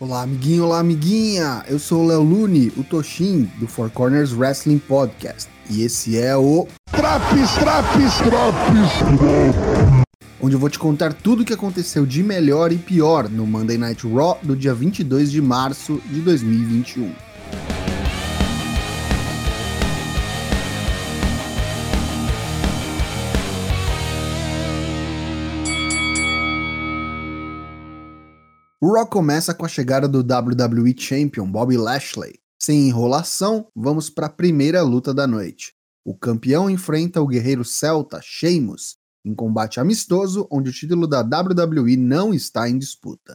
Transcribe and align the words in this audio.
Olá, 0.00 0.22
amiguinho, 0.22 0.64
olá, 0.64 0.80
amiguinha! 0.80 1.64
Eu 1.68 1.78
sou 1.78 2.02
o 2.02 2.06
Léo 2.08 2.20
Lune, 2.20 2.72
o 2.76 2.82
Toshin, 2.82 3.48
do 3.60 3.68
Four 3.68 3.90
Corners 3.90 4.32
Wrestling 4.32 4.78
Podcast. 4.78 5.48
E 5.70 5.82
esse 5.82 6.18
é 6.18 6.36
o. 6.36 6.66
Traps, 6.90 7.54
traps, 7.54 8.16
traps! 8.16 10.04
Onde 10.42 10.56
eu 10.56 10.58
vou 10.58 10.68
te 10.68 10.80
contar 10.80 11.14
tudo 11.14 11.42
o 11.42 11.44
que 11.44 11.52
aconteceu 11.52 12.04
de 12.04 12.24
melhor 12.24 12.72
e 12.72 12.76
pior 12.76 13.28
no 13.28 13.46
Monday 13.46 13.78
Night 13.78 14.04
Raw 14.08 14.36
do 14.42 14.56
dia 14.56 14.74
22 14.74 15.30
de 15.30 15.40
março 15.40 16.02
de 16.10 16.20
2021. 16.22 17.12
O 28.86 28.92
Raw 28.92 29.06
começa 29.06 29.54
com 29.54 29.64
a 29.64 29.68
chegada 29.68 30.06
do 30.06 30.18
WWE 30.18 30.94
Champion 30.94 31.50
Bobby 31.50 31.74
Lashley. 31.74 32.38
Sem 32.60 32.86
enrolação, 32.86 33.66
vamos 33.74 34.10
para 34.10 34.26
a 34.26 34.30
primeira 34.30 34.82
luta 34.82 35.14
da 35.14 35.26
noite. 35.26 35.72
O 36.04 36.14
campeão 36.14 36.68
enfrenta 36.68 37.22
o 37.22 37.26
guerreiro 37.26 37.64
celta 37.64 38.20
Sheamus 38.22 38.98
em 39.24 39.34
combate 39.34 39.80
amistoso 39.80 40.46
onde 40.52 40.68
o 40.68 40.72
título 40.74 41.06
da 41.06 41.22
WWE 41.22 41.96
não 41.96 42.34
está 42.34 42.68
em 42.68 42.76
disputa. 42.76 43.32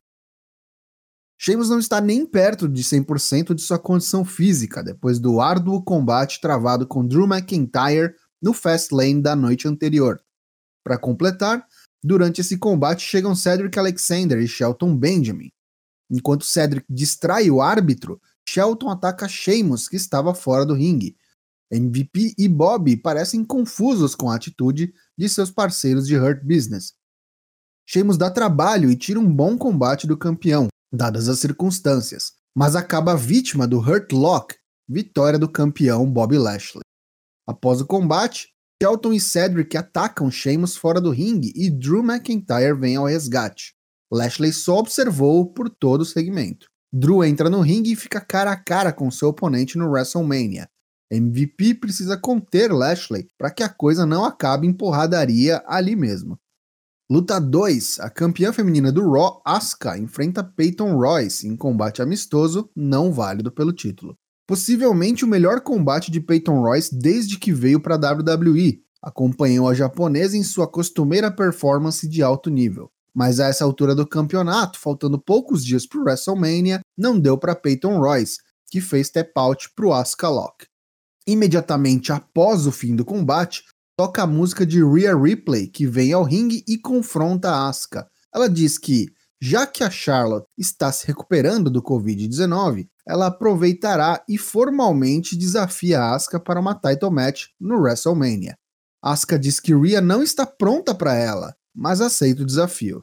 Sheamus 1.36 1.68
não 1.68 1.80
está 1.80 2.00
nem 2.00 2.28
perto 2.28 2.70
de 2.70 2.84
100% 2.84 3.56
de 3.56 3.64
sua 3.64 3.80
condição 3.80 4.24
física 4.24 4.84
depois 4.84 5.20
do 5.20 5.42
árduo 5.42 5.84
combate 5.84 6.40
travado 6.40 6.86
com 6.86 7.04
Drew 7.04 7.26
McIntyre 7.26 8.14
no 8.40 8.54
Fastlane 8.54 9.20
da 9.20 9.36
noite 9.36 9.68
anterior. 9.68 10.22
Para 10.84 11.00
completar, 11.00 11.66
Durante 12.04 12.42
esse 12.42 12.58
combate 12.58 13.02
chegam 13.02 13.36
Cedric 13.36 13.78
Alexander 13.78 14.40
e 14.40 14.48
Shelton 14.48 14.96
Benjamin. 14.96 15.52
Enquanto 16.10 16.46
Cedric 16.46 16.86
distrai 16.90 17.52
o 17.52 17.62
árbitro, 17.62 18.22
Shelton 18.48 18.90
ataca 18.90 19.28
Sheamus, 19.28 19.88
que 19.88 19.96
estava 19.96 20.34
fora 20.34 20.66
do 20.66 20.74
ringue. 20.74 21.16
MVP 21.72 22.34
e 22.38 22.48
Bobby 22.48 22.98
parecem 22.98 23.46
confusos 23.46 24.16
com 24.16 24.30
a 24.30 24.36
atitude 24.36 24.92
de 25.16 25.30
seus 25.30 25.52
parceiros 25.52 26.08
de 26.08 26.18
Hurt 26.18 26.44
Business. 26.44 26.94
Sheamus 27.86 28.18
dá 28.18 28.32
trabalho 28.32 28.90
e 28.90 28.96
tira 28.96 29.20
um 29.20 29.32
bom 29.32 29.58
combate 29.58 30.08
do 30.08 30.18
campeão, 30.18 30.68
dadas 30.92 31.30
as 31.30 31.40
circunstâncias, 31.40 32.34
mas 32.56 32.76
acaba 32.76 33.16
vítima 33.16 33.68
do 33.68 33.80
Hurt 33.80 34.12
Lock, 34.12 34.56
vitória 34.88 35.38
do 35.38 35.48
campeão 35.48 36.12
Bobby 36.12 36.38
Lashley. 36.38 36.82
Após 37.48 37.82
o 37.82 37.86
combate, 37.86 38.50
Shelton 38.82 39.12
e 39.12 39.20
Cedric 39.20 39.76
atacam 39.76 40.32
Sheamus 40.32 40.78
fora 40.78 41.02
do 41.02 41.12
ringue 41.12 41.52
e 41.54 41.70
Drew 41.70 42.02
McIntyre 42.02 42.74
vem 42.74 42.96
ao 42.96 43.08
resgate. 43.08 43.74
Lashley 44.10 44.54
só 44.54 44.78
observou 44.78 45.52
por 45.52 45.70
todo 45.70 46.02
o 46.02 46.06
segmento. 46.06 46.68
Drew 46.92 47.22
entra 47.26 47.50
no 47.50 47.60
ringue 47.60 47.92
e 47.92 47.96
fica 47.98 48.22
cara 48.22 48.54
a 48.54 48.56
cara 48.56 48.94
com 48.94 49.12
seu 49.12 49.28
oponente 49.28 49.78
no 49.78 49.90
WrestleMania. 49.90 50.70
MVP 51.12 51.76
precisa 51.76 52.18
conter 52.18 52.72
Lashley 52.72 53.28
para 53.38 53.52
que 53.52 53.64
a 53.64 53.68
coisa 53.68 54.06
não 54.06 54.24
acabe 54.24 54.66
em 54.66 54.72
porradaria 54.72 55.62
ali 55.68 55.94
mesmo. 55.94 56.40
Luta 57.12 57.38
2: 57.38 58.00
A 58.00 58.10
campeã 58.10 58.54
feminina 58.54 58.94
do 58.94 59.12
Raw, 59.12 59.42
Asuka, 59.44 59.98
enfrenta 59.98 60.42
Peyton 60.42 60.96
Royce 60.96 61.46
em 61.46 61.58
combate 61.58 62.02
amistoso 62.02 62.70
não 62.74 63.12
válido 63.12 63.52
pelo 63.52 63.74
título 63.74 64.18
possivelmente 64.50 65.24
o 65.24 65.28
melhor 65.28 65.62
combate 65.62 66.10
de 66.10 66.20
Peyton 66.20 66.60
Royce 66.62 66.98
desde 66.98 67.38
que 67.38 67.54
veio 67.54 67.80
para 67.80 67.94
a 67.94 68.14
WWE. 68.14 68.82
Acompanhou 69.00 69.70
a 69.70 69.76
japonesa 69.76 70.36
em 70.36 70.42
sua 70.42 70.68
costumeira 70.68 71.30
performance 71.30 72.08
de 72.08 72.24
alto 72.24 72.50
nível. 72.50 72.90
Mas 73.14 73.40
a 73.40 73.46
essa 73.46 73.64
altura 73.64 73.94
do 73.94 74.08
campeonato, 74.08 74.80
faltando 74.80 75.20
poucos 75.20 75.64
dias 75.64 75.86
para 75.86 76.02
WrestleMania, 76.02 76.80
não 76.98 77.20
deu 77.20 77.38
para 77.38 77.54
Peyton 77.54 78.00
Royce, 78.00 78.40
que 78.72 78.82
fez 78.82 79.06
step 79.06 79.32
out 79.36 79.70
para 79.76 79.86
o 79.86 79.94
Asuka 79.94 80.28
Lock. 80.28 80.66
Imediatamente 81.28 82.12
após 82.12 82.66
o 82.66 82.72
fim 82.72 82.96
do 82.96 83.06
combate, 83.06 83.66
toca 83.96 84.24
a 84.24 84.28
música 84.28 84.66
de 84.66 84.84
Rhea 84.84 85.16
Ripley, 85.16 85.68
que 85.68 85.86
vem 85.86 86.12
ao 86.12 86.24
ringue 86.24 86.64
e 86.68 86.76
confronta 86.76 87.68
Asuka. 87.68 88.10
Ela 88.34 88.50
diz 88.50 88.80
que, 88.80 89.14
já 89.42 89.66
que 89.66 89.84
a 89.84 89.90
Charlotte 89.90 90.48
está 90.58 90.92
se 90.92 91.08
recuperando 91.08 91.70
do 91.70 91.82
Covid-19, 91.82 92.88
ela 93.08 93.28
aproveitará 93.28 94.24
e 94.28 94.38
formalmente 94.38 95.38
desafia 95.38 96.04
Asuka 96.04 96.40
para 96.40 96.60
uma 96.60 96.76
title 96.76 97.12
match 97.12 97.46
no 97.60 97.80
WrestleMania. 97.80 98.58
Asuka 99.02 99.40
diz 99.40 99.60
que 99.60 99.74
Rhea 99.74 100.02
não 100.02 100.22
está 100.22 100.46
pronta 100.46 100.94
para 100.94 101.16
ela, 101.16 101.56
mas 101.74 102.02
aceita 102.02 102.44
o 102.44 102.46
desafio. 102.46 103.02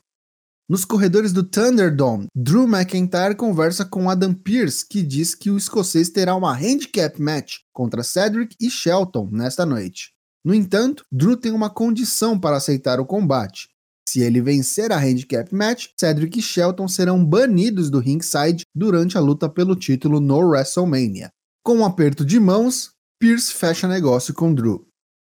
Nos 0.69 0.85
corredores 0.85 1.33
do 1.33 1.45
Thunderdome, 1.45 2.27
Drew 2.35 2.67
McIntyre 2.67 3.37
conversa 3.37 3.85
com 3.85 4.11
Adam 4.11 4.35
Pearce, 4.35 4.85
que 4.87 5.01
diz 5.01 5.35
que 5.35 5.49
o 5.49 5.57
escocês 5.57 6.11
terá 6.11 6.35
uma 6.35 6.53
handicap 6.53 7.23
match 7.23 7.59
contra 7.73 8.03
Cedric 8.03 8.57
e 8.61 8.69
Shelton 8.69 9.29
nesta 9.31 9.65
noite. 9.65 10.11
No 10.45 10.53
entanto, 10.53 11.05
Drew 11.11 11.37
tem 11.37 11.53
uma 11.53 11.71
condição 11.71 12.39
para 12.39 12.57
aceitar 12.57 13.01
o 13.01 13.07
combate. 13.07 13.69
Se 14.09 14.21
ele 14.21 14.41
vencer 14.41 14.93
a 14.93 14.99
handicap 14.99 15.53
match, 15.55 15.89
Cedric 15.99 16.39
e 16.39 16.43
Shelton 16.43 16.87
serão 16.87 17.25
banidos 17.25 17.91
do 17.91 17.99
ringside 17.99 18.65
durante 18.75 19.19
a 19.19 19.21
luta 19.21 19.49
pelo 19.49 19.75
título 19.75 20.21
no 20.21 20.39
WrestleMania. 20.39 21.31
Com 21.65 21.79
um 21.79 21.85
aperto 21.85 22.25
de 22.25 22.39
mãos, 22.39 22.91
Pierce 23.19 23.53
fecha 23.53 23.89
negócio 23.89 24.33
com 24.33 24.55
Drew. 24.55 24.87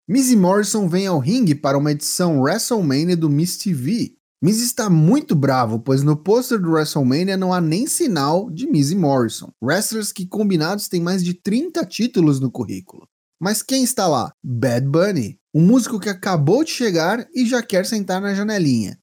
Miz 0.07 0.29
e 0.29 0.35
Morrison 0.35 0.87
vem 0.87 1.07
ao 1.07 1.17
ringue 1.17 1.55
para 1.55 1.77
uma 1.77 1.91
edição 1.91 2.41
WrestleMania 2.41 3.15
do 3.15 3.29
Miss 3.29 3.57
TV. 3.57 4.15
Miz 4.43 4.61
está 4.61 4.89
muito 4.89 5.33
bravo, 5.33 5.79
pois 5.79 6.03
no 6.03 6.15
pôster 6.15 6.59
do 6.59 6.71
WrestleMania 6.71 7.37
não 7.37 7.53
há 7.53 7.61
nem 7.61 7.87
sinal 7.87 8.51
de 8.51 8.67
Miz 8.67 8.91
e 8.91 8.95
Morrison, 8.95 9.49
wrestlers 9.63 10.11
que 10.11 10.27
combinados 10.27 10.87
têm 10.87 11.01
mais 11.01 11.23
de 11.23 11.33
30 11.33 11.83
títulos 11.85 12.39
no 12.39 12.51
currículo. 12.51 13.07
Mas 13.39 13.61
quem 13.61 13.83
está 13.83 14.07
lá? 14.07 14.33
Bad 14.43 14.87
Bunny, 14.87 15.39
um 15.53 15.61
músico 15.61 15.99
que 15.99 16.09
acabou 16.09 16.63
de 16.63 16.71
chegar 16.71 17.27
e 17.33 17.45
já 17.45 17.61
quer 17.61 17.85
sentar 17.85 18.21
na 18.21 18.33
janelinha. 18.33 18.97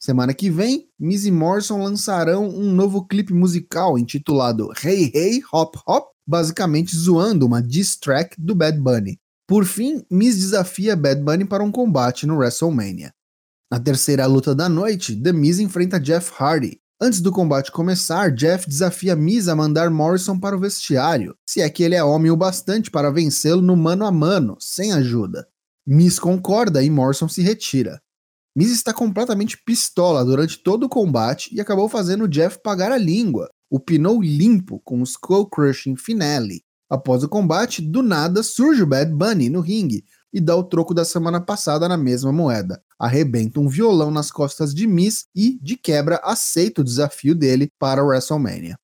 Semana 0.00 0.32
que 0.32 0.48
vem, 0.48 0.88
e 1.00 1.30
Morrison 1.30 1.82
lançarão 1.82 2.48
um 2.48 2.72
novo 2.72 3.06
clipe 3.06 3.32
musical 3.32 3.98
intitulado 3.98 4.70
Hey 4.82 5.10
Hey 5.12 5.40
Hop 5.52 5.74
Hop, 5.86 6.10
basicamente 6.26 6.96
zoando 6.96 7.46
uma 7.46 7.60
diss 7.60 7.96
track 7.96 8.40
do 8.40 8.54
Bad 8.54 8.78
Bunny. 8.78 9.18
Por 9.46 9.64
fim, 9.64 10.04
Miz 10.10 10.36
desafia 10.36 10.94
Bad 10.94 11.22
Bunny 11.22 11.44
para 11.44 11.64
um 11.64 11.72
combate 11.72 12.26
no 12.26 12.36
WrestleMania. 12.36 13.12
Na 13.70 13.80
terceira 13.80 14.26
luta 14.26 14.54
da 14.54 14.68
noite, 14.68 15.16
The 15.16 15.32
Miz 15.32 15.58
enfrenta 15.58 15.98
Jeff 15.98 16.32
Hardy. 16.38 16.80
Antes 17.00 17.20
do 17.20 17.30
combate 17.30 17.70
começar, 17.70 18.32
Jeff 18.32 18.68
desafia 18.68 19.14
Miz 19.14 19.46
a 19.46 19.54
mandar 19.54 19.88
Morrison 19.88 20.36
para 20.36 20.56
o 20.56 20.58
vestiário, 20.58 21.36
se 21.48 21.60
é 21.60 21.70
que 21.70 21.84
ele 21.84 21.94
é 21.94 22.02
homem 22.02 22.28
o 22.28 22.36
bastante 22.36 22.90
para 22.90 23.12
vencê-lo 23.12 23.62
no 23.62 23.76
mano 23.76 24.04
a 24.04 24.10
mano, 24.10 24.56
sem 24.58 24.92
ajuda. 24.92 25.46
Miz 25.86 26.18
concorda 26.18 26.82
e 26.82 26.90
Morrison 26.90 27.28
se 27.28 27.40
retira. 27.40 28.02
Miz 28.54 28.72
está 28.72 28.92
completamente 28.92 29.56
pistola 29.64 30.24
durante 30.24 30.58
todo 30.58 30.86
o 30.86 30.88
combate 30.88 31.54
e 31.54 31.60
acabou 31.60 31.88
fazendo 31.88 32.26
Jeff 32.26 32.58
pagar 32.64 32.90
a 32.90 32.98
língua. 32.98 33.48
O 33.70 33.78
pinou 33.78 34.20
limpo 34.20 34.80
com 34.80 35.00
o 35.00 35.04
Skull 35.04 35.48
Crushing 35.48 35.94
Finale. 35.94 36.64
Após 36.90 37.22
o 37.22 37.28
combate, 37.28 37.80
do 37.80 38.02
nada 38.02 38.42
surge 38.42 38.82
o 38.82 38.86
Bad 38.86 39.12
Bunny 39.12 39.48
no 39.48 39.60
ringue 39.60 40.02
e 40.32 40.40
dá 40.40 40.54
o 40.56 40.64
troco 40.64 40.94
da 40.94 41.04
semana 41.04 41.40
passada 41.40 41.88
na 41.88 41.96
mesma 41.96 42.32
moeda 42.32 42.82
arrebenta 42.98 43.60
um 43.60 43.68
violão 43.68 44.10
nas 44.10 44.30
costas 44.30 44.74
de 44.74 44.86
Miz 44.86 45.26
e, 45.34 45.58
de 45.62 45.76
quebra, 45.76 46.20
aceita 46.24 46.80
o 46.80 46.84
desafio 46.84 47.34
dele 47.34 47.70
para 47.78 48.04
WrestleMania. 48.04 48.76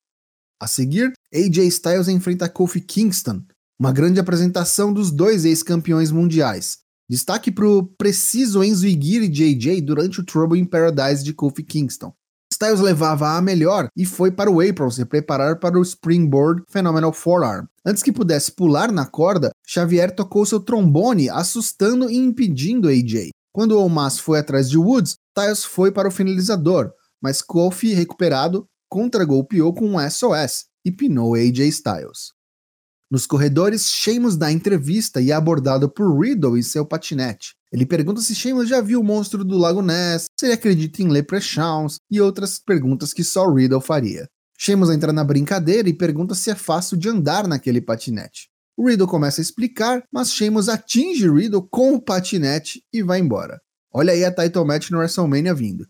A 0.60 0.66
seguir, 0.66 1.12
AJ 1.34 1.58
Styles 1.66 2.08
enfrenta 2.08 2.48
Kofi 2.48 2.80
Kingston, 2.80 3.42
uma 3.78 3.92
grande 3.92 4.20
apresentação 4.20 4.92
dos 4.92 5.10
dois 5.10 5.44
ex-campeões 5.44 6.12
mundiais. 6.12 6.78
Destaque 7.10 7.50
para 7.50 7.68
o 7.68 7.82
preciso 7.82 8.62
Enzo 8.62 8.86
Igiri 8.86 9.28
JJ 9.28 9.80
durante 9.82 10.20
o 10.20 10.24
Trouble 10.24 10.58
in 10.58 10.64
Paradise 10.64 11.22
de 11.22 11.34
Kofi 11.34 11.64
Kingston. 11.64 12.14
Styles 12.54 12.80
levava 12.80 13.36
a 13.36 13.42
melhor 13.42 13.88
e 13.96 14.06
foi 14.06 14.30
para 14.30 14.50
o 14.50 14.60
apron 14.60 14.88
se 14.88 15.04
preparar 15.04 15.58
para 15.58 15.78
o 15.78 15.82
Springboard 15.82 16.62
Phenomenal 16.68 17.12
Forearm. 17.12 17.66
Antes 17.84 18.02
que 18.02 18.12
pudesse 18.12 18.52
pular 18.52 18.92
na 18.92 19.04
corda, 19.04 19.50
Xavier 19.66 20.14
tocou 20.14 20.46
seu 20.46 20.60
trombone, 20.60 21.28
assustando 21.28 22.08
e 22.08 22.16
impedindo 22.16 22.88
AJ. 22.88 23.30
Quando 23.52 23.78
Omas 23.78 24.20
foi 24.20 24.38
atrás 24.38 24.70
de 24.70 24.78
Woods, 24.78 25.16
Styles 25.36 25.64
foi 25.64 25.90
para 25.90 26.08
o 26.08 26.12
finalizador, 26.12 26.92
mas 27.20 27.42
Kofi, 27.42 27.92
recuperado, 27.92 28.66
contra-golpeou 28.88 29.74
com 29.74 29.96
um 29.96 30.10
SOS 30.10 30.66
e 30.84 30.92
pinou 30.92 31.34
AJ 31.34 31.58
Styles. 31.68 32.33
Nos 33.10 33.26
corredores, 33.26 33.90
Sheamus 33.90 34.36
dá 34.36 34.50
entrevista 34.50 35.20
e 35.20 35.30
é 35.30 35.34
abordado 35.34 35.88
por 35.88 36.18
Riddle 36.18 36.58
e 36.58 36.62
seu 36.62 36.86
patinete. 36.86 37.54
Ele 37.72 37.84
pergunta 37.84 38.20
se 38.20 38.34
Sheamus 38.34 38.68
já 38.68 38.80
viu 38.80 39.00
o 39.00 39.04
monstro 39.04 39.44
do 39.44 39.58
Lago 39.58 39.82
Ness, 39.82 40.26
se 40.38 40.46
ele 40.46 40.54
acredita 40.54 41.02
em 41.02 41.08
Leprechauns 41.08 41.98
e 42.10 42.20
outras 42.20 42.58
perguntas 42.58 43.12
que 43.12 43.22
só 43.22 43.48
Riddle 43.52 43.80
faria. 43.80 44.28
Sheamus 44.58 44.90
entra 44.90 45.12
na 45.12 45.24
brincadeira 45.24 45.88
e 45.88 45.92
pergunta 45.92 46.34
se 46.34 46.50
é 46.50 46.54
fácil 46.54 46.96
de 46.96 47.08
andar 47.08 47.46
naquele 47.46 47.80
patinete. 47.80 48.48
Riddle 48.78 49.06
começa 49.06 49.40
a 49.40 49.42
explicar, 49.42 50.02
mas 50.12 50.32
Sheamus 50.32 50.68
atinge 50.68 51.28
Riddle 51.28 51.66
com 51.70 51.94
o 51.94 52.00
patinete 52.00 52.82
e 52.92 53.02
vai 53.02 53.20
embora. 53.20 53.60
Olha 53.92 54.12
aí 54.12 54.24
a 54.24 54.32
title 54.32 54.64
match 54.64 54.90
no 54.90 54.98
WrestleMania 54.98 55.54
vindo. 55.54 55.86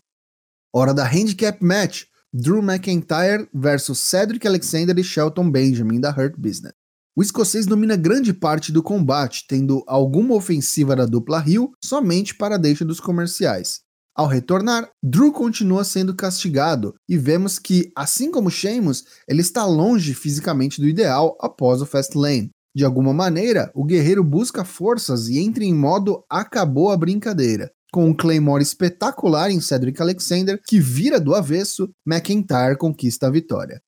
Hora 0.73 0.93
da 0.93 1.05
handicap 1.05 1.63
match. 1.63 2.03
Drew 2.37 2.61
McIntyre 2.61 3.47
versus 3.53 3.97
Cedric 3.99 4.45
Alexander 4.45 4.99
e 4.99 5.03
Shelton 5.03 5.49
Benjamin 5.49 6.01
da 6.01 6.11
Hurt 6.11 6.35
Business. 6.37 6.73
O 7.17 7.23
escocês 7.23 7.65
domina 7.65 7.95
grande 7.95 8.33
parte 8.33 8.73
do 8.73 8.83
combate, 8.83 9.45
tendo 9.47 9.81
alguma 9.87 10.35
ofensiva 10.35 10.97
da 10.97 11.05
dupla 11.05 11.41
Hill 11.47 11.71
somente 11.81 12.35
para 12.35 12.55
a 12.55 12.57
deixa 12.57 12.83
dos 12.83 12.99
comerciais. 12.99 13.79
Ao 14.13 14.27
retornar, 14.27 14.89
Drew 15.01 15.31
continua 15.31 15.85
sendo 15.85 16.13
castigado 16.13 16.93
e 17.07 17.17
vemos 17.17 17.57
que, 17.57 17.89
assim 17.95 18.29
como 18.29 18.51
Sheamus, 18.51 19.05
ele 19.29 19.39
está 19.39 19.65
longe 19.65 20.13
fisicamente 20.13 20.81
do 20.81 20.89
ideal 20.89 21.37
após 21.39 21.81
o 21.81 21.85
Fastlane. 21.85 22.49
De 22.75 22.83
alguma 22.83 23.13
maneira, 23.13 23.71
o 23.73 23.85
guerreiro 23.85 24.21
busca 24.21 24.65
forças 24.65 25.29
e 25.29 25.39
entra 25.39 25.63
em 25.63 25.73
modo 25.73 26.21
acabou 26.29 26.91
a 26.91 26.97
brincadeira. 26.97 27.71
Com 27.93 28.09
um 28.09 28.13
Claymore 28.13 28.61
espetacular 28.61 29.49
em 29.49 29.61
Cedric 29.61 30.01
Alexander, 30.01 30.59
que 30.67 30.81
vira 30.81 31.17
do 31.17 31.33
avesso, 31.33 31.89
McIntyre 32.05 32.77
conquista 32.77 33.27
a 33.27 33.31
vitória. 33.31 33.81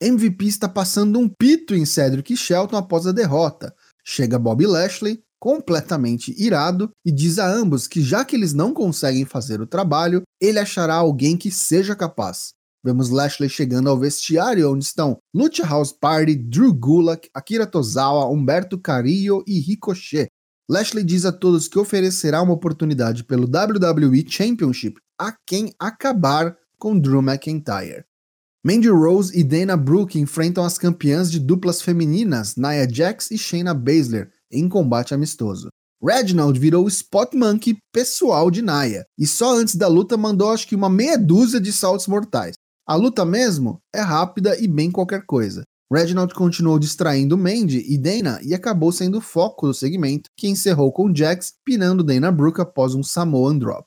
MVP 0.00 0.44
está 0.46 0.68
passando 0.68 1.18
um 1.18 1.26
pito 1.26 1.74
em 1.74 1.86
Cedric 1.86 2.36
Shelton 2.36 2.76
após 2.76 3.06
a 3.06 3.12
derrota. 3.12 3.74
Chega 4.04 4.38
Bob 4.38 4.66
Lashley, 4.66 5.22
completamente 5.40 6.34
irado, 6.36 6.90
e 7.04 7.10
diz 7.10 7.38
a 7.38 7.48
ambos 7.48 7.88
que 7.88 8.02
já 8.02 8.24
que 8.24 8.36
eles 8.36 8.52
não 8.52 8.74
conseguem 8.74 9.24
fazer 9.24 9.60
o 9.60 9.66
trabalho, 9.66 10.22
ele 10.40 10.58
achará 10.58 10.94
alguém 10.94 11.36
que 11.36 11.50
seja 11.50 11.96
capaz. 11.96 12.50
Vemos 12.84 13.08
Lashley 13.08 13.48
chegando 13.48 13.88
ao 13.88 13.98
vestiário 13.98 14.70
onde 14.70 14.84
estão 14.84 15.18
Lucha 15.34 15.64
House 15.64 15.92
Party, 15.92 16.36
Drew 16.36 16.74
Gulak, 16.74 17.28
Akira 17.34 17.66
Tozawa, 17.66 18.30
Humberto 18.30 18.78
Carrillo 18.78 19.42
e 19.46 19.58
Ricochet. 19.58 20.28
Lashley 20.68 21.04
diz 21.04 21.24
a 21.24 21.32
todos 21.32 21.68
que 21.68 21.78
oferecerá 21.78 22.42
uma 22.42 22.52
oportunidade 22.52 23.24
pelo 23.24 23.46
WWE 23.46 24.24
Championship 24.28 25.00
a 25.18 25.34
quem 25.46 25.72
acabar 25.78 26.56
com 26.78 26.98
Drew 26.98 27.22
McIntyre. 27.22 28.04
Mandy 28.66 28.88
Rose 28.88 29.30
e 29.32 29.44
Dana 29.44 29.76
Brooke 29.76 30.18
enfrentam 30.18 30.64
as 30.64 30.76
campeãs 30.76 31.30
de 31.30 31.38
duplas 31.38 31.80
femininas 31.80 32.56
Nia 32.56 32.92
Jax 32.92 33.30
e 33.30 33.38
Shayna 33.38 33.72
Baszler 33.72 34.28
em 34.50 34.68
combate 34.68 35.14
amistoso. 35.14 35.68
Reginald 36.02 36.58
virou 36.58 36.84
o 36.84 36.88
Spot 36.88 37.32
Monkey 37.32 37.76
pessoal 37.92 38.50
de 38.50 38.62
Nia 38.62 39.06
e 39.16 39.24
só 39.24 39.56
antes 39.56 39.76
da 39.76 39.86
luta 39.86 40.16
mandou 40.16 40.50
acho 40.50 40.66
que 40.66 40.74
uma 40.74 40.90
meia 40.90 41.16
dúzia 41.16 41.60
de 41.60 41.72
saltos 41.72 42.08
mortais. 42.08 42.54
A 42.84 42.96
luta 42.96 43.24
mesmo 43.24 43.78
é 43.94 44.00
rápida 44.00 44.60
e 44.60 44.66
bem 44.66 44.90
qualquer 44.90 45.24
coisa. 45.24 45.62
Reginald 45.88 46.34
continuou 46.34 46.76
distraindo 46.76 47.38
Mandy 47.38 47.84
e 47.88 47.96
Dana 47.96 48.40
e 48.42 48.52
acabou 48.52 48.90
sendo 48.90 49.18
o 49.18 49.20
foco 49.20 49.68
do 49.68 49.74
segmento, 49.74 50.28
que 50.36 50.48
encerrou 50.48 50.92
com 50.92 51.14
Jax 51.14 51.52
pinando 51.64 52.02
Dana 52.02 52.32
Brooke 52.32 52.60
após 52.60 52.96
um 52.96 53.02
Samoan 53.04 53.58
Drop. 53.58 53.86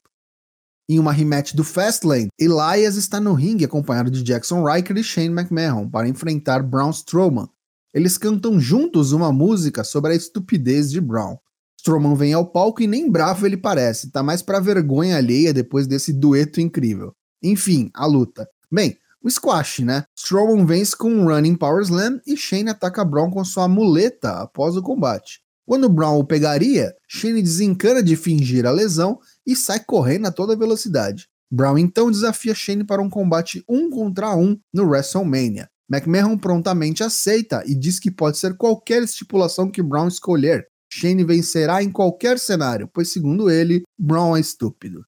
Em 0.91 0.97
uma 0.97 1.11
rematch 1.11 1.53
do 1.53 1.63
Fastlane, 1.63 2.29
Elias 2.35 2.95
está 2.95 3.19
no 3.19 3.33
ringue 3.33 3.63
acompanhado 3.63 4.09
de 4.09 4.23
Jackson 4.23 4.67
Riker 4.67 4.97
e 4.97 5.03
Shane 5.03 5.27
McMahon 5.27 5.87
para 5.87 6.07
enfrentar 6.07 6.63
Braun 6.63 6.89
Strowman. 6.89 7.47
Eles 7.93 8.17
cantam 8.17 8.59
juntos 8.59 9.11
uma 9.11 9.31
música 9.31 9.83
sobre 9.83 10.13
a 10.13 10.15
estupidez 10.15 10.89
de 10.89 10.99
Braun. 10.99 11.37
Strowman 11.77 12.15
vem 12.15 12.33
ao 12.33 12.43
palco 12.43 12.81
e 12.81 12.87
nem 12.87 13.07
bravo 13.07 13.45
ele 13.45 13.55
parece, 13.55 14.09
tá 14.09 14.23
mais 14.23 14.41
pra 14.41 14.59
vergonha 14.59 15.17
alheia 15.17 15.53
depois 15.53 15.85
desse 15.85 16.11
dueto 16.11 16.59
incrível. 16.59 17.13
Enfim, 17.39 17.91
a 17.93 18.07
luta. 18.07 18.49
Bem, 18.71 18.97
o 19.23 19.29
squash, 19.29 19.83
né? 19.83 20.05
Strowman 20.17 20.65
vence 20.65 20.97
com 20.97 21.11
um 21.11 21.27
running 21.27 21.55
power 21.55 21.83
slam 21.83 22.19
e 22.25 22.35
Shane 22.35 22.71
ataca 22.71 23.05
Braun 23.05 23.29
com 23.29 23.45
sua 23.45 23.67
muleta 23.67 24.41
após 24.41 24.75
o 24.75 24.81
combate. 24.81 25.39
Quando 25.69 25.87
Brown 25.87 26.17
o 26.17 26.23
pegaria, 26.23 26.95
Shane 27.07 27.43
desencana 27.43 28.01
de 28.01 28.15
fingir 28.15 28.65
a 28.65 28.71
lesão 28.71 29.19
e 29.49 29.55
sai 29.55 29.83
correndo 29.83 30.27
a 30.27 30.31
toda 30.31 30.55
velocidade. 30.55 31.27
Brown 31.51 31.79
então 31.79 32.11
desafia 32.11 32.53
Shane 32.53 32.83
para 32.83 33.01
um 33.01 33.09
combate 33.09 33.63
um 33.67 33.89
contra 33.89 34.35
um 34.35 34.55
no 34.71 34.87
WrestleMania. 34.87 35.67
McMahon 35.91 36.37
prontamente 36.37 37.03
aceita 37.03 37.63
e 37.65 37.73
diz 37.73 37.99
que 37.99 38.11
pode 38.11 38.37
ser 38.37 38.55
qualquer 38.55 39.01
estipulação 39.01 39.71
que 39.71 39.81
Brown 39.81 40.07
escolher. 40.07 40.67
Shane 40.91 41.23
vencerá 41.23 41.81
em 41.81 41.91
qualquer 41.91 42.37
cenário, 42.37 42.87
pois 42.93 43.11
segundo 43.11 43.49
ele, 43.49 43.81
Brown 43.97 44.37
é 44.37 44.39
estúpido. 44.39 45.03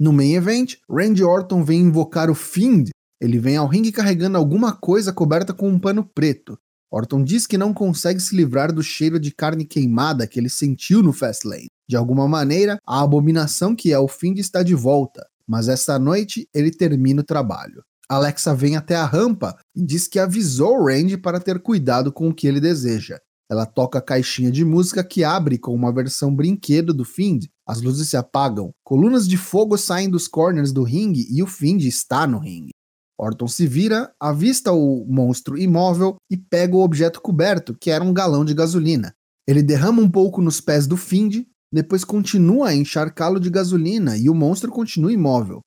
No 0.00 0.12
main 0.12 0.34
event, 0.34 0.76
Randy 0.90 1.22
Orton 1.22 1.62
vem 1.62 1.82
invocar 1.82 2.30
o 2.30 2.34
Fiend. 2.34 2.88
Ele 3.20 3.38
vem 3.38 3.58
ao 3.58 3.66
ringue 3.66 3.92
carregando 3.92 4.38
alguma 4.38 4.72
coisa 4.72 5.12
coberta 5.12 5.52
com 5.52 5.68
um 5.68 5.78
pano 5.78 6.08
preto. 6.14 6.58
Orton 6.94 7.24
diz 7.24 7.44
que 7.44 7.58
não 7.58 7.74
consegue 7.74 8.20
se 8.20 8.36
livrar 8.36 8.72
do 8.72 8.80
cheiro 8.80 9.18
de 9.18 9.32
carne 9.32 9.64
queimada 9.64 10.28
que 10.28 10.38
ele 10.38 10.48
sentiu 10.48 11.02
no 11.02 11.12
Fastlane. 11.12 11.66
De 11.88 11.96
alguma 11.96 12.28
maneira, 12.28 12.78
a 12.86 13.02
abominação 13.02 13.74
que 13.74 13.92
é 13.92 13.98
o 13.98 14.06
fim 14.06 14.32
de 14.32 14.40
está 14.40 14.62
de 14.62 14.76
volta, 14.76 15.26
mas 15.44 15.66
esta 15.66 15.98
noite 15.98 16.48
ele 16.54 16.70
termina 16.70 17.22
o 17.22 17.24
trabalho. 17.24 17.82
Alexa 18.08 18.54
vem 18.54 18.76
até 18.76 18.94
a 18.94 19.04
rampa 19.04 19.56
e 19.74 19.84
diz 19.84 20.06
que 20.06 20.20
avisou 20.20 20.84
Randy 20.84 21.16
para 21.16 21.40
ter 21.40 21.60
cuidado 21.60 22.12
com 22.12 22.28
o 22.28 22.34
que 22.34 22.46
ele 22.46 22.60
deseja. 22.60 23.18
Ela 23.50 23.66
toca 23.66 23.98
a 23.98 24.02
caixinha 24.02 24.52
de 24.52 24.64
música 24.64 25.02
que 25.02 25.24
abre 25.24 25.58
com 25.58 25.74
uma 25.74 25.92
versão 25.92 26.32
brinquedo 26.32 26.94
do 26.94 27.04
Find. 27.04 27.46
As 27.66 27.82
luzes 27.82 28.08
se 28.08 28.16
apagam, 28.16 28.70
colunas 28.84 29.26
de 29.26 29.36
fogo 29.36 29.76
saem 29.76 30.08
dos 30.08 30.28
corners 30.28 30.72
do 30.72 30.84
ringue 30.84 31.26
e 31.28 31.42
o 31.42 31.46
Find 31.46 31.82
está 31.82 32.24
no 32.24 32.38
ringue. 32.38 32.73
Orton 33.18 33.46
se 33.46 33.66
vira, 33.66 34.12
avista 34.20 34.72
o 34.72 35.04
monstro 35.08 35.56
imóvel 35.56 36.16
e 36.30 36.36
pega 36.36 36.76
o 36.76 36.82
objeto 36.82 37.20
coberto, 37.20 37.74
que 37.74 37.90
era 37.90 38.02
um 38.02 38.12
galão 38.12 38.44
de 38.44 38.54
gasolina. 38.54 39.14
Ele 39.46 39.62
derrama 39.62 40.02
um 40.02 40.10
pouco 40.10 40.42
nos 40.42 40.60
pés 40.60 40.86
do 40.86 40.96
Find, 40.96 41.46
depois 41.72 42.04
continua 42.04 42.68
a 42.68 42.74
encharcá-lo 42.74 43.38
de 43.38 43.50
gasolina 43.50 44.16
e 44.16 44.28
o 44.28 44.34
monstro 44.34 44.70
continua 44.70 45.12
imóvel. 45.12 45.60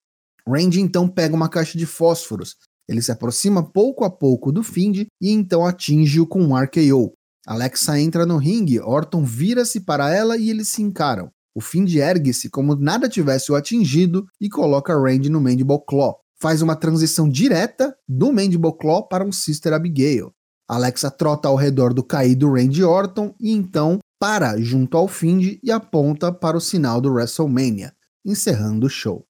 Randy 0.48 0.82
então 0.82 1.08
pega 1.08 1.36
uma 1.36 1.50
caixa 1.50 1.78
de 1.78 1.86
fósforos. 1.86 2.56
Ele 2.88 3.02
se 3.02 3.12
aproxima 3.12 3.64
pouco 3.64 4.04
a 4.04 4.10
pouco 4.10 4.52
do 4.52 4.64
Find 4.64 5.06
e 5.22 5.32
então 5.32 5.66
atinge-o 5.66 6.26
com 6.26 6.42
um 6.42 6.56
RKO. 6.56 7.14
Alexa 7.46 8.00
entra 8.00 8.26
no 8.26 8.38
ringue, 8.38 8.80
Orton 8.80 9.24
vira-se 9.24 9.82
para 9.82 10.14
ela 10.14 10.38
e 10.38 10.50
eles 10.50 10.68
se 10.68 10.82
encaram. 10.82 11.30
O 11.56 11.62
Find 11.62 11.90
ergue-se 11.94 12.50
como 12.50 12.76
nada 12.76 13.10
tivesse 13.10 13.52
o 13.52 13.56
atingido 13.56 14.26
e 14.40 14.50
coloca 14.50 14.98
Randy 14.98 15.30
no 15.30 15.42
Mandible 15.42 15.80
Claw 15.88 16.18
faz 16.40 16.62
uma 16.62 16.76
transição 16.76 17.28
direta 17.28 17.96
do 18.08 18.32
Mandible 18.32 18.78
Claw 18.78 19.08
para 19.08 19.24
um 19.26 19.32
Sister 19.32 19.74
Abigail. 19.74 20.34
Alexa 20.68 21.10
trota 21.10 21.48
ao 21.48 21.56
redor 21.56 21.94
do 21.94 22.04
caído 22.04 22.52
Randy 22.52 22.84
Orton 22.84 23.34
e 23.40 23.52
então 23.52 24.00
para 24.20 24.60
junto 24.60 24.98
ao 24.98 25.08
Find 25.08 25.60
e 25.64 25.72
aponta 25.72 26.32
para 26.32 26.58
o 26.58 26.62
sinal 26.62 27.00
do 27.00 27.12
WrestleMania, 27.12 27.94
encerrando 28.26 28.88
o 28.88 28.90
show. 28.90 29.26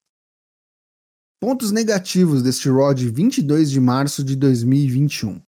Pontos 1.40 1.70
negativos 1.70 2.42
deste 2.42 2.68
Raw 2.68 2.92
de 2.92 3.08
22 3.08 3.70
de 3.70 3.78
março 3.78 4.24
de 4.24 4.34
2021. 4.34 5.40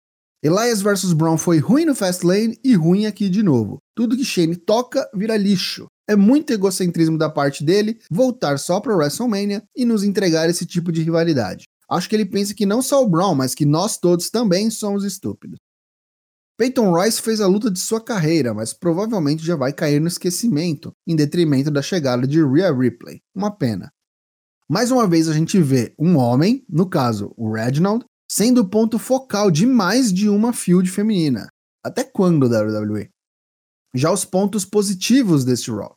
Elias 0.42 0.82
vs 0.82 1.12
Brown 1.14 1.38
foi 1.38 1.58
ruim 1.58 1.84
no 1.84 1.94
Fastlane 1.94 2.58
e 2.62 2.74
ruim 2.74 3.06
aqui 3.06 3.28
de 3.28 3.42
novo. 3.42 3.78
Tudo 3.96 4.16
que 4.16 4.24
Shane 4.24 4.54
toca 4.54 5.08
vira 5.14 5.36
lixo. 5.36 5.86
É 6.08 6.16
muito 6.16 6.52
egocentrismo 6.52 7.18
da 7.18 7.28
parte 7.28 7.62
dele 7.62 8.00
voltar 8.10 8.58
só 8.58 8.80
para 8.80 8.96
WrestleMania 8.96 9.62
e 9.76 9.84
nos 9.84 10.02
entregar 10.02 10.48
esse 10.48 10.64
tipo 10.64 10.90
de 10.90 11.02
rivalidade. 11.02 11.64
Acho 11.90 12.08
que 12.08 12.16
ele 12.16 12.24
pensa 12.24 12.54
que 12.54 12.64
não 12.64 12.80
só 12.80 13.02
o 13.04 13.08
Brown, 13.08 13.34
mas 13.34 13.54
que 13.54 13.66
nós 13.66 13.98
todos 13.98 14.30
também 14.30 14.70
somos 14.70 15.04
estúpidos. 15.04 15.58
Peyton 16.58 16.90
Royce 16.90 17.22
fez 17.22 17.40
a 17.40 17.46
luta 17.46 17.70
de 17.70 17.78
sua 17.78 18.00
carreira, 18.00 18.52
mas 18.52 18.72
provavelmente 18.72 19.44
já 19.44 19.54
vai 19.54 19.72
cair 19.72 20.00
no 20.00 20.08
esquecimento, 20.08 20.92
em 21.06 21.14
detrimento 21.14 21.70
da 21.70 21.80
chegada 21.80 22.26
de 22.26 22.44
Rhea 22.44 22.74
Ripley. 22.74 23.20
Uma 23.34 23.50
pena. 23.50 23.92
Mais 24.68 24.90
uma 24.90 25.06
vez 25.06 25.28
a 25.28 25.32
gente 25.32 25.60
vê 25.62 25.94
um 25.98 26.16
homem, 26.16 26.64
no 26.68 26.88
caso 26.88 27.32
o 27.36 27.52
Reginald, 27.52 28.04
sendo 28.28 28.62
o 28.62 28.68
ponto 28.68 28.98
focal 28.98 29.50
de 29.50 29.66
mais 29.66 30.12
de 30.12 30.28
uma 30.28 30.52
field 30.52 30.90
feminina. 30.90 31.48
Até 31.82 32.02
quando, 32.02 32.46
WWE? 32.46 33.08
Já 33.94 34.12
os 34.12 34.24
pontos 34.24 34.64
positivos 34.64 35.44
desse 35.44 35.70
Raw. 35.70 35.94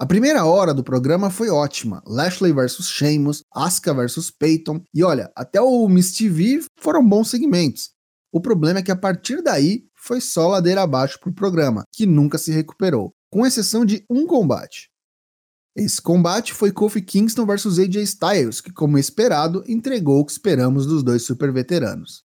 A 0.00 0.06
primeira 0.06 0.44
hora 0.44 0.72
do 0.72 0.84
programa 0.84 1.28
foi 1.28 1.50
ótima. 1.50 2.02
Lashley 2.06 2.52
versus 2.52 2.88
Sheamus, 2.88 3.42
Asuka 3.52 3.92
versus 3.92 4.30
Peyton 4.30 4.80
e 4.94 5.02
olha, 5.02 5.30
até 5.34 5.60
o 5.60 5.88
Miss 5.88 6.12
TV 6.12 6.64
foram 6.78 7.06
bons 7.06 7.30
segmentos. 7.30 7.90
O 8.32 8.40
problema 8.40 8.78
é 8.78 8.82
que 8.82 8.92
a 8.92 8.96
partir 8.96 9.42
daí 9.42 9.84
foi 9.96 10.20
só 10.20 10.48
ladeira 10.48 10.82
abaixo 10.82 11.18
pro 11.18 11.34
programa, 11.34 11.82
que 11.92 12.06
nunca 12.06 12.38
se 12.38 12.52
recuperou, 12.52 13.12
com 13.30 13.44
exceção 13.44 13.84
de 13.84 14.04
um 14.08 14.26
combate. 14.26 14.88
Esse 15.76 16.00
combate 16.00 16.52
foi 16.52 16.72
Kofi 16.72 17.02
Kingston 17.02 17.46
versus 17.46 17.78
AJ 17.78 17.96
Styles, 18.02 18.60
que, 18.60 18.72
como 18.72 18.98
esperado, 18.98 19.64
entregou 19.66 20.20
o 20.20 20.24
que 20.24 20.32
esperamos 20.32 20.86
dos 20.86 21.02
dois 21.02 21.22
super 21.22 21.52
veteranos. 21.52 22.22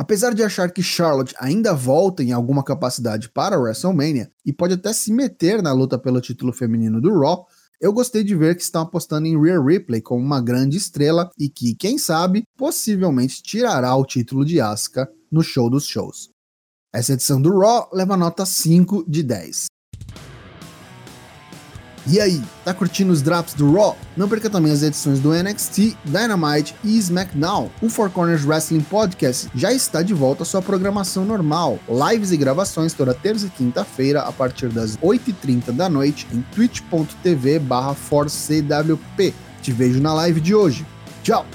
Apesar 0.00 0.32
de 0.32 0.42
achar 0.42 0.72
que 0.72 0.82
Charlotte 0.82 1.34
ainda 1.38 1.74
volta 1.74 2.22
em 2.22 2.32
alguma 2.32 2.64
capacidade 2.64 3.28
para 3.28 3.54
a 3.54 3.58
WrestleMania 3.58 4.32
e 4.46 4.50
pode 4.50 4.72
até 4.72 4.94
se 4.94 5.12
meter 5.12 5.62
na 5.62 5.74
luta 5.74 5.98
pelo 5.98 6.22
título 6.22 6.54
feminino 6.54 7.02
do 7.02 7.12
Raw, 7.20 7.46
eu 7.78 7.92
gostei 7.92 8.24
de 8.24 8.34
ver 8.34 8.56
que 8.56 8.62
estão 8.62 8.80
apostando 8.80 9.26
em 9.26 9.38
Rhea 9.38 9.60
Ripley 9.60 10.00
como 10.00 10.24
uma 10.24 10.40
grande 10.40 10.78
estrela 10.78 11.28
e 11.38 11.50
que, 11.50 11.74
quem 11.74 11.98
sabe, 11.98 12.44
possivelmente 12.56 13.42
tirará 13.42 13.94
o 13.94 14.06
título 14.06 14.42
de 14.42 14.58
Asuka 14.58 15.06
no 15.30 15.42
show 15.42 15.68
dos 15.68 15.84
shows. 15.84 16.30
Essa 16.94 17.12
edição 17.12 17.38
do 17.38 17.58
Raw 17.58 17.90
leva 17.92 18.16
nota 18.16 18.46
5 18.46 19.04
de 19.06 19.22
10. 19.22 19.66
E 22.10 22.20
aí, 22.20 22.42
tá 22.64 22.74
curtindo 22.74 23.12
os 23.12 23.22
drops 23.22 23.54
do 23.54 23.72
Raw? 23.72 23.96
Não 24.16 24.28
perca 24.28 24.50
também 24.50 24.72
as 24.72 24.82
edições 24.82 25.20
do 25.20 25.30
NXT, 25.30 25.96
Dynamite 26.04 26.74
e 26.82 26.98
SmackDown. 26.98 27.70
O 27.80 27.88
Four 27.88 28.10
Corners 28.10 28.44
Wrestling 28.44 28.80
Podcast 28.80 29.48
já 29.54 29.72
está 29.72 30.02
de 30.02 30.12
volta 30.12 30.42
à 30.42 30.46
sua 30.46 30.60
programação 30.60 31.24
normal. 31.24 31.78
Lives 31.88 32.32
e 32.32 32.36
gravações 32.36 32.94
toda 32.94 33.14
terça 33.14 33.46
e 33.46 33.50
quinta-feira 33.50 34.22
a 34.22 34.32
partir 34.32 34.70
das 34.70 34.96
8h30 34.96 35.70
da 35.70 35.88
noite 35.88 36.26
em 36.32 36.40
twitch.tv 36.52 37.60
barra 37.60 37.94
Te 39.62 39.70
vejo 39.70 40.00
na 40.00 40.12
live 40.12 40.40
de 40.40 40.52
hoje. 40.52 40.84
Tchau! 41.22 41.46